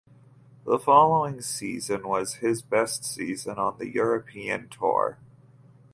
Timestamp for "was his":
2.07-2.63